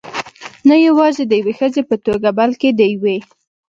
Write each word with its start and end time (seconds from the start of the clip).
نه 0.67 0.75
یوازې 0.87 1.23
د 1.27 1.31
یوې 1.41 1.53
ښځې 1.59 1.81
په 1.89 1.95
توګه، 2.05 2.29
بلکې 2.39 2.69
د 2.79 2.81
یوې. 2.93 3.17